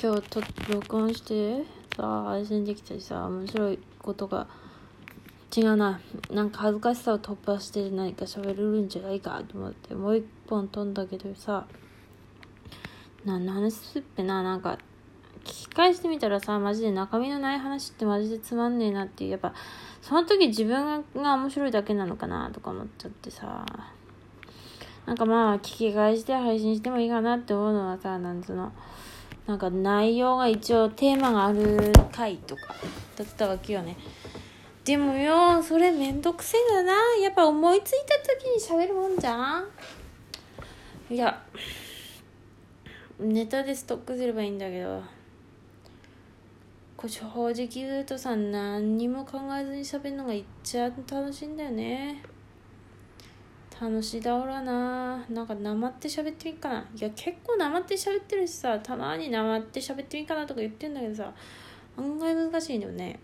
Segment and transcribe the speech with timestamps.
[0.00, 0.40] 今日と
[0.72, 1.64] 録音して
[1.96, 4.46] さ配信できたりさ面白いことが。
[5.56, 5.98] 違うな。
[6.30, 11.66] なんか恥ずかしさを突破して何か喋れるんじゃないかと思ってもう一本飛んだけどさ。
[13.24, 14.78] 何の話すっぺななんか
[15.42, 19.52] 聞き返してみたらさマジで中身のない話ってマジでつまんねえなっていうやっぱ
[20.00, 23.66] その時自分が面白いだけなのかなとか思っちゃってさ。
[25.06, 28.70] なんかまあ聞き返して配信してもいいかなって思うのはさなんつうの。
[29.46, 32.74] なんか内容が一応テーマがある回とか
[33.16, 33.96] だったわけよね。
[34.84, 36.92] でもよそれめんどくせえだな。
[37.22, 39.68] やっぱ思いついた時に喋るもんじゃん。
[41.10, 41.42] いや
[43.18, 45.02] ネタでストックすればいいんだけど。
[46.96, 52.22] これ正直言うとさ何にも考えずに喋るのが一番楽しいんだよね。
[53.80, 54.20] 楽しい。
[54.20, 57.00] だおらななんかなまって喋ってみっかない。
[57.00, 61.32] や結構なまって喋ってるしさたまになまって喋ってみっかなとか言ってんだけどさ
[61.96, 62.78] 案外難しい。
[62.78, 63.18] んだよね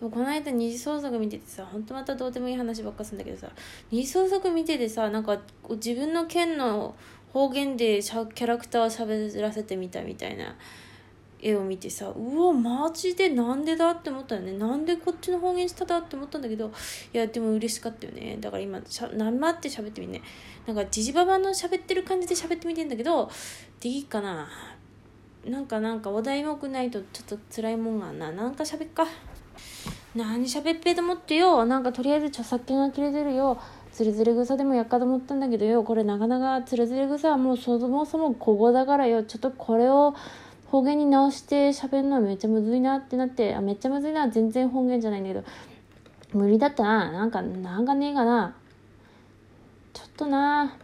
[0.00, 2.52] でもこの間二次創作見ててさほんとまたどうでもい。
[2.52, 2.56] い。
[2.56, 3.50] 話ばっかするんだけどさ
[3.90, 5.38] 二次創作見ててさなんか
[5.70, 6.94] 自分の県の
[7.32, 10.36] 方言でキャラクターを喋らせてみたみたい。
[10.36, 10.56] な
[11.40, 14.52] 絵を見てさうわマジでなんでだって思ったよね。
[14.52, 16.72] なんでこっちの方言しただって思ったんだけど
[17.12, 18.38] いやでも嬉しかったよね。
[18.40, 20.22] だから今しゃなまって喋ってみね
[20.66, 20.72] な。
[20.72, 23.30] んかじじばばの喋ってる感じで喋ってみてんだけど
[23.80, 24.48] でいいかな。
[25.46, 28.32] なんかなんかお題目ないとちょっと辛いもんがな。
[28.32, 29.06] なんか喋っか。
[30.14, 31.64] 何喋っぺと思ってよ。
[31.64, 33.58] なんかとりあえず著作権が切れてるよ。
[33.92, 35.82] つるつる草でもやっかと思ったんだけどよ。
[35.84, 39.22] これなかなかつるつる草はもうそもそも古語だからよ。
[39.22, 40.14] ちょっとこれを
[40.70, 45.44] 方言に直して喋るのはめっちゃむずいなってなってあめっちゃむずいな全然方言じゃないんだけど
[46.34, 47.10] 無理だったな。
[47.10, 48.54] なんかなんかねえかな。
[49.94, 50.76] ちょっとな。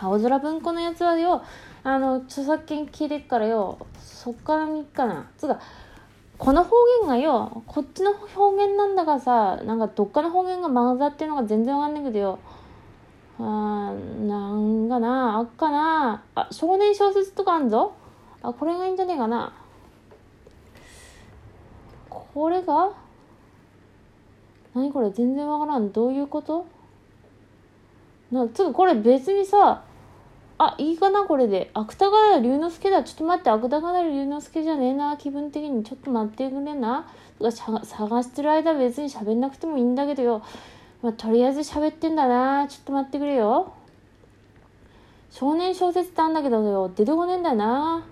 [0.00, 1.42] 青空文庫のやつはよ
[1.84, 5.30] あの著作権切れっからよそっから見っかな。
[5.38, 5.60] つうか
[6.36, 12.38] この方言がよこっちの方言なんだかさなんかどっかの方言が混ざってるのが全然わかんないけどよ。
[13.38, 16.24] あーなんかなあっかな。
[16.34, 17.94] あ少年小説とかあんぞ。
[18.46, 19.52] あこれがいいんじゃねえかな。
[22.10, 22.92] これが？
[24.74, 25.90] 何これ全然わからん。
[25.92, 26.66] どういうこと？
[28.30, 29.82] なつうかこれ別にさ
[30.58, 31.70] あいいかなこれで。
[31.74, 33.02] 芥川龍之介だ。
[33.02, 33.50] ちょっと待って。
[33.50, 35.16] 芥川龍之介じゃねえな。
[35.16, 35.82] 気分的に。
[35.82, 37.08] ちょっと待ってくれな。
[37.38, 37.52] とか
[37.84, 40.42] 探してる間別に喋んなくてもいいんだけどよ、
[41.02, 42.68] まあ、とりあえず喋ってんだな。
[42.68, 43.72] ちょっと待ってくれよ。
[45.30, 46.92] 少年小説ってあんだけどよ。
[46.94, 48.04] 出てこねえんだよな。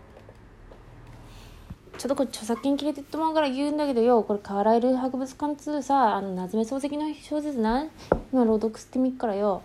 [1.99, 7.87] ちょっとこれ著作権切れてって思うから言うんだけどよこれカーライル博物館2さあの夏目漱石の小説な
[8.33, 9.63] 今朗読してみっからよ。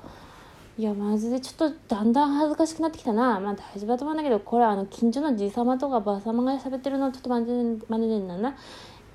[0.77, 3.39] いやマジでちょっとだんだん恥ずかしくなってきたな。
[3.39, 8.55] まあ大丈夫だと思うんだけどこれあの近所のじいさまとかばあさまが喋ってるのちょっと真似真似でんな。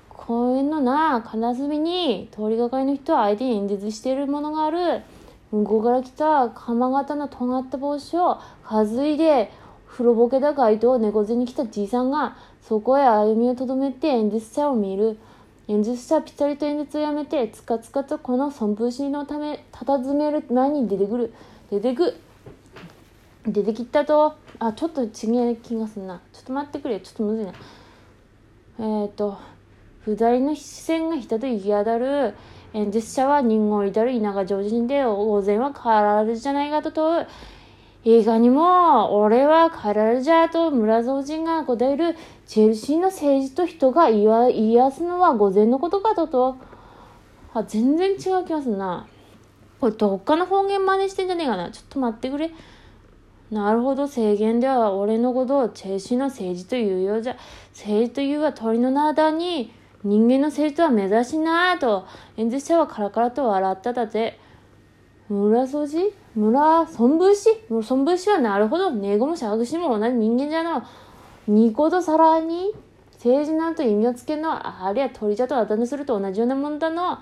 [0.09, 5.01] こういうのな金隅に通りがかりの人は相手に演説しているものがある。
[5.51, 9.51] 向こうから来た鎌型の尖った帽子を担いで
[9.93, 15.19] 風呂ボケだ街灯を猫背に来たじいさんがそこへ歩みをとどめて演説者を見る。
[15.67, 21.33] 演説者はぴったりと演説をやめてつかつかとこの損風しのため佇める前に出てくる。
[21.69, 22.15] 出てく
[23.45, 24.33] 出てきたと。
[24.57, 26.21] あちょっと違う気がするな。
[26.33, 26.99] ちょっと待ってくれ。
[26.99, 27.51] ちょっとむずいな。
[27.51, 29.37] えっ、ー、と
[30.05, 32.33] 左の視線が人と行き当たる。
[32.73, 37.27] 演説者は人語いたる稲が常人で大勢は変わられるじゃないかと問う。
[38.05, 46.57] 映画にも、俺はカラルジャーと村蔵人が答えるチェルシーの政治と人が言わ言い合わすのは午前のことかとと。
[47.53, 49.07] あ、全然違う気がするな。
[49.79, 51.71] これどっかの方言真似してんじゃねえかな。
[51.71, 52.51] ちょっと待ってくれ。
[53.51, 57.37] なるほど、制限では俺のことをチェルシーの政治というようじゃ。
[57.73, 59.71] 政治というは鳥の灘に
[60.03, 64.37] 人間の政治とは目指しなと演説者はカラカラと笑っただぜ。
[65.29, 68.89] 村掃除村、孫武士孫武士はなるほど。
[68.91, 70.83] ネゴもシャグシも同じ人間じゃの。
[71.47, 72.73] ニコとさらに、
[73.13, 77.19] 政治なんと意味をつけるのは、ありゃ鳥じゃとあだ名すると同じようなもんだの。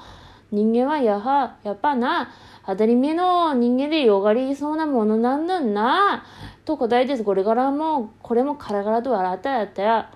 [0.51, 2.29] 人間はやは、やっぱな、
[2.65, 6.23] 当たり前の人間でよがりそうなものなんだな。
[6.63, 7.23] と答えです。
[7.23, 10.11] これからも、これもカラカラと笑ったやったや。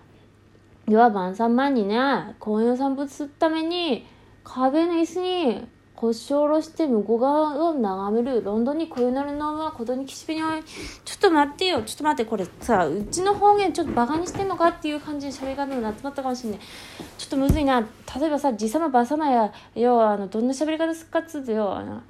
[0.87, 4.05] 要は晩餐前にね、公園を散歩するために、
[4.43, 8.43] 壁の椅子に腰を下ろして向こう側を眺める。
[8.43, 10.63] ロンドンにこういうなるのはことに岸辺に
[11.05, 11.81] ちょっと待ってよ。
[11.83, 16.59] ちょっと待ってこれさうちの方言ちょっとバカにしてんのかっていう感じで喋り方になってまったかもしれない。
[17.17, 17.79] ちょっとむずいな。
[17.79, 21.75] 例えばさじさまばさまや要はあのどんな喋り方すっかっつうとよ。
[21.75, 22.01] あの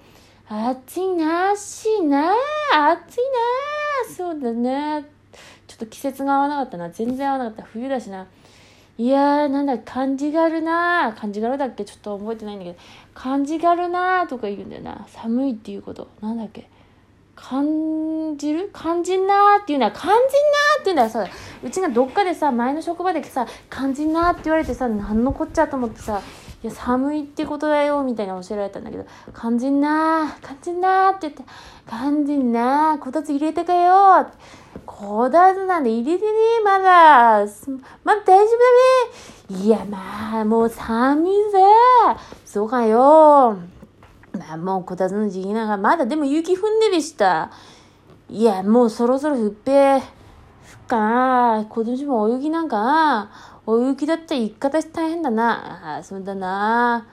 [0.47, 2.31] 暑いなしな
[2.71, 3.19] 暑い
[4.09, 5.05] なそうだね
[5.67, 6.89] ちょっと季節が合わなかったな。
[6.89, 7.63] 全然合わなかった。
[7.63, 8.27] 冬だしな。
[8.97, 11.83] いやーなんだ感じがるな感じがるだっけ？
[11.83, 12.77] ちょっと覚えてないんだけど。
[13.13, 15.05] 感じがるなとか言うんだよな。
[15.09, 16.07] 寒いっていうこと。
[16.21, 16.69] なんだっけ？
[17.35, 18.69] 感じる？
[18.71, 21.27] 感じんなーっていうのは感じんなーっていうのはさ
[21.61, 26.21] うちがどっかでさ前の職場でさ感じんなーって言われてさ何のこっちゃと思ってさ
[26.65, 31.43] いや寒いってことだよみたいな教えられたんだけど感じんなー感じんなって言って
[31.85, 34.27] 感じんなこたつ入れてかよ
[34.83, 36.31] こたつなんで入れてね
[36.61, 37.45] えまだ
[38.03, 41.59] まだ大丈夫だねいやまあもう寒いぜ
[42.45, 43.59] そうかよ
[44.35, 47.51] まあもうこたつの時期ながら、まだでも雪降んでるした。
[48.27, 49.97] いや、もうそろそろ降っぺ。
[49.97, 50.01] 降っ
[50.87, 51.65] かな。
[51.69, 53.54] 今年も大雪なんか。
[53.65, 55.95] 大雪だって言い方し大変だな。
[55.95, 57.07] ああ、そうだな。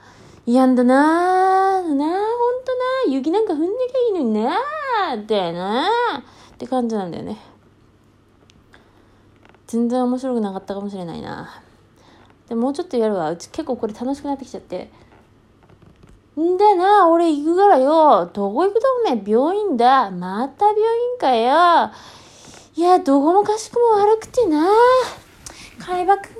[0.45, 1.81] 嫌んだな。
[1.81, 2.05] なあ、ほんと
[3.07, 3.13] な。
[3.13, 3.73] 雪なんか降んなきゃ
[4.07, 4.55] いいのにな。
[5.15, 5.87] ってな。
[6.53, 7.37] って感じなんだよね。
[9.67, 11.49] 全然面白くなかったかもしれないな。
[12.47, 13.31] でもうちょっとやるわ。
[13.31, 14.91] うち結構これ楽しくなってきちゃって。
[16.39, 18.29] んでな、俺行くからよ。
[18.33, 20.11] どこ行くだおめ病院だ。
[20.11, 21.91] また病院かよ。
[22.75, 24.67] いや、どこもかしくも悪くてな。
[25.85, 26.31] 海爆ががんね。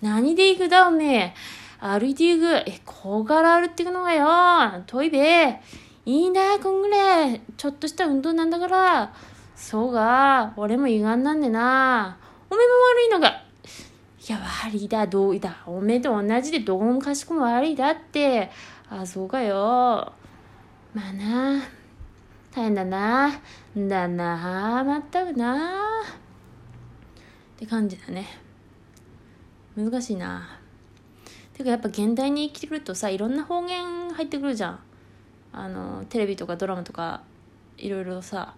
[0.00, 1.34] 何で行くだおめ
[1.80, 2.46] 歩いて行く。
[2.64, 4.84] え、こうから歩っていくのがよ。
[4.86, 5.60] 遠いべ。
[6.04, 7.40] いいな、こんぐらい。
[7.56, 9.12] ちょっとした運動なんだから。
[9.56, 12.16] そうが、俺も胃がんなんでな。
[12.48, 13.30] おめも悪いのが。
[13.30, 15.56] いや、悪いだ、どうだ。
[15.66, 18.48] おめと同じでどうもかしくも悪いだって。
[18.88, 20.12] あ、そうかよ。
[20.94, 21.62] まあな。
[22.54, 23.32] 大変だな。
[23.76, 24.84] だな。
[24.86, 26.25] まったくな。
[27.56, 28.26] って感じだね。
[29.74, 30.60] 難しいな。
[31.54, 34.80] てかやっぱ現代に生きてくるとさ、いろんな方言入ってくるじゃん。
[35.52, 37.22] あの、テレビとかドラマとか、
[37.78, 38.54] いろいろさ。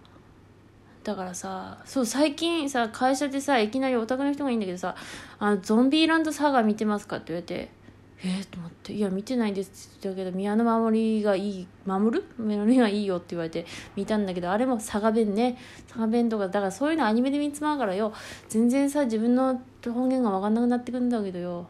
[1.03, 4.95] だからさそう最近さ会社でさいきなりオタクの人がいいんだけどさ
[5.39, 7.69] 「あのゾンビーランドサーガ見てますか?」って言われて
[8.21, 12.25] 「えー、と思って「いや見てないです」って言ったけど宮の守りがいい守る？
[12.37, 15.57] 守りがいいよって言われて見たんだけどあれも佐賀弁ね。
[15.87, 18.11] 佐賀弁とかだからそういうのアニメで見つまうからよ。
[18.49, 21.67] 全然さ自分の方言が分かんなくなってくるんだけどよ。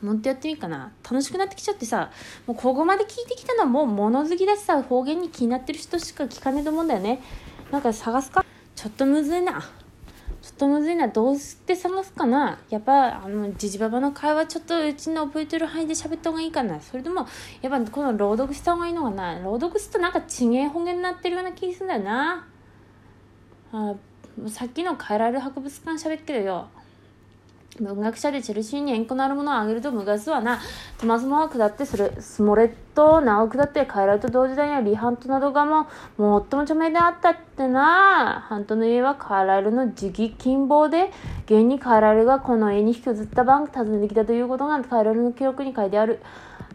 [0.00, 0.92] もっとやってみっかな。
[1.02, 2.12] 楽しくなってきちゃってさ
[2.46, 7.20] もうここまで聞いてきたのはもう物好きだしさ方言に気になってる人しか聞かねえと思うんだよね。
[7.72, 8.44] なんか探すか？
[8.76, 9.60] ちょっとむずいな。
[10.58, 11.08] とむずいな。
[11.08, 12.58] どうして探すかな？
[12.68, 16.80] やっぱ、あの、ジジババの会話ちょっとうちの覚えてる範囲で喋った方がいいかな？
[16.80, 17.26] それとも、
[17.62, 19.38] やっぱこの朗読した方がいいのかな？
[19.38, 22.46] 朗読するとなんかちげえ方言になってるような気するんだよな。
[23.72, 23.94] あ
[24.48, 26.68] さっきのカエラル博物館喋ってるよ。
[27.80, 30.58] 文学者でチェルシーに縁故のあるものをあげると無がすわな。
[30.98, 32.12] トマスモは下ってする。
[32.20, 35.86] スモレット、名を下ってカエラと同時代にはリハントなどがも
[36.16, 38.44] 最も著名であったってな。
[38.48, 41.10] ハントの家はカエラルの直近傍で、
[41.46, 46.20] 現にカエラルがこの絵に引きずった番訪ねてきたということがカエラルの記録に書いてある。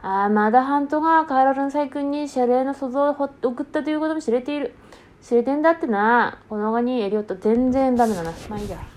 [0.02, 4.76] ああ、まだハントがカエラルの細君に謝礼の想像を送ったということも知れている。
[5.22, 6.40] 知れてんだってな。
[6.50, 8.32] この他にエリオット全然ダメだな。
[8.50, 8.93] まあいいや。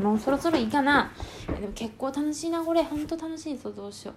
[0.00, 1.10] もうそろそろいいかな。
[1.46, 2.82] でも結構楽しいなこれ。
[2.82, 4.14] ほんと楽しいぞどうしよう。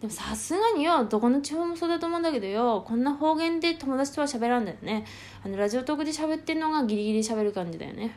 [0.00, 2.84] でもさすがによどこの地方もそうだと思うんだけどよ。
[2.86, 5.04] こんな方言で友達とは喋らんだよね。
[5.44, 8.16] あのラジオトークで喋ってんのがギリギリ喋る感じだよね。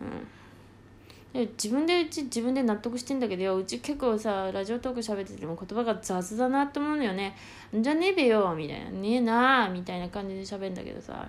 [0.00, 0.26] うん。
[1.32, 3.56] 自分でうち自分で納得してんだけどよ。
[3.56, 7.36] うち結構さラジオトーク喋ってても言葉が雑だなって思うのよね。
[7.72, 8.90] じゃねえべよみたいな。
[8.90, 11.28] ねえなみたいな感じで喋るんだけどさ。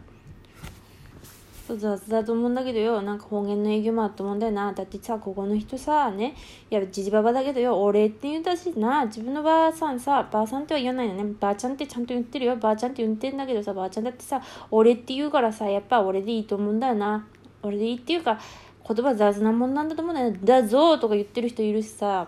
[1.78, 3.02] 雑だと思うんだけどよ。
[3.02, 4.74] なんか方言の営業もあると思うんだよな。
[4.74, 6.36] だってさここの人さね。
[6.70, 7.82] いやじじばばだけどよ。
[7.82, 9.06] 俺って言うたしな。
[9.06, 11.34] 自分のばあさんさばあさんっては言わないのね。
[11.40, 12.56] ばあちゃんってちゃんと言ってるよ。
[12.56, 17.28] ばあちゃんって言ってんだけどさばあちゃんだってさ俺って言うからさやっぱ俺でいいと思うんだよな。
[17.64, 18.40] 俺でいいっていうか
[18.88, 22.28] 言葉雑なもんなんだと思うんだよだぞとか言ってる人いるしさ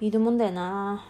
[0.00, 1.04] いいと思うんだよな。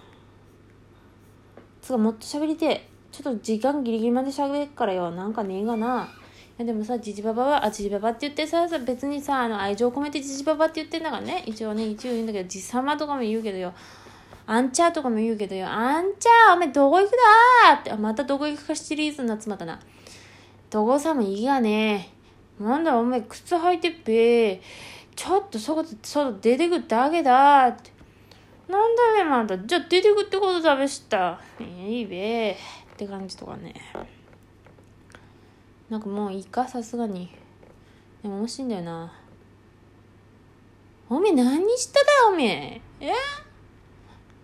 [1.81, 5.11] つかもっと喋りてちょっと時間ギリギリまで喋るからよ。
[5.11, 6.09] なんかねえがな。
[6.59, 11.45] でもさじじばばはあじじばばって言ってさ別にさあの愛情込めてじじばばって言ってんだからね。
[11.47, 13.75] 一応ね一応言うんだけどじさまとかも言うけどよ。
[14.47, 15.67] あんちゃーとかも言うけどよ。
[15.69, 17.95] あんちゃーお前どこ行くだって。
[17.95, 19.79] またどこ行くかシリーズになっつまったな。
[20.71, 22.11] どこさもいいがね。
[22.59, 24.63] なんだお前靴履いてっぺ。
[25.15, 27.91] ちょっとそこ外出てくってあげだって。
[28.69, 29.59] なんだねまだ。
[29.59, 31.39] じゃあ出てくってことだべした。
[31.61, 33.75] いいべって感じとかね。
[35.89, 36.67] なんかもういいか？
[36.67, 37.31] さすがに。
[38.23, 39.13] でも面白いんだよな。
[41.09, 42.07] おめえ何しただ？
[42.29, 43.07] おめえ。
[43.07, 43.13] え？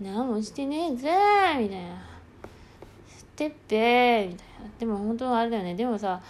[0.01, 1.11] 何もしてねえぜ。
[1.59, 2.03] みたいな。
[3.09, 4.29] してっぺ。
[4.29, 4.71] みたいな。
[4.79, 5.75] でも本当はあれだよね。
[5.75, 6.23] でもさ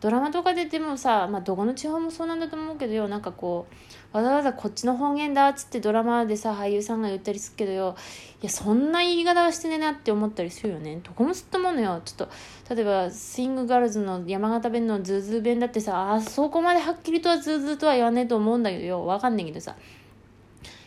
[0.00, 3.08] ドラマとかででもさ、まあ、どこの地方もそうなんだと思うけどよ。
[3.08, 3.74] なんかこう
[4.12, 7.96] わざわざこっちの方言だっつってドラマでさ俳優さんが言ったりするけどよ。
[8.42, 11.00] いやそんな言い方はしてねえなって思ったりするよね。
[11.04, 12.00] どこもすっと思うのよ。
[12.04, 12.28] ちょっ
[12.66, 19.06] と例えばスイングガールズの山形弁のズーズー弁だってさあそこまではっきりとはズーズーとは言わねえと思うんだけどよ。
[19.06, 19.76] わかんねえけどさ。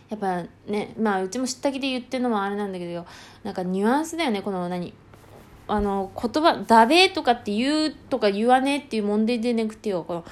[0.10, 3.06] やっぱねまあうちも知った気で言ってるのもあれなんだけどよ。
[3.44, 4.94] なんかニュアンスだよねこの何。
[5.66, 10.04] あの言葉「だべ」とかって言うとか言わねえっていう問題でなくてよ。
[10.04, 10.26] この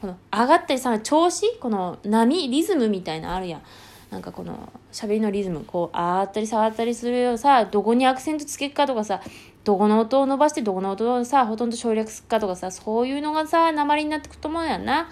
[0.00, 3.62] この上がったりさ調子この波リズムみたいなあるやん。
[4.10, 9.20] なんかこの喋りのリズムこうあったり触ったりするよさどこにアクセントつけるかとかさ
[9.64, 15.10] どこの音を伸ばしてどこの音をさほとんど省略するかとかさそういうのがさ鉛になってくと思うやんな。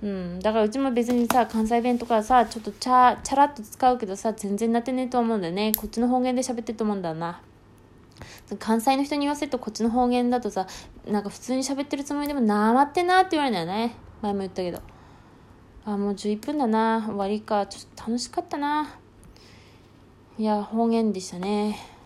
[0.00, 5.72] うん、だからうちも別にさ関西弁とかさちょっとチャチャラっと使うけどさ全然なってねえと思うんだよね。
[5.74, 7.40] こっちの方言で喋ってると思うんだな。
[8.56, 10.66] 関西の人に言わせるとこっちの方言だとさ
[11.06, 13.94] なんか普通に喋ってるつもりでもなまってなって言われるんだよね。
[14.22, 14.80] 前も言ったけど。
[15.84, 17.66] あもう11分だな終わりか。
[17.66, 18.88] ちょっと楽しかったな
[20.38, 21.97] いや方言でしたね。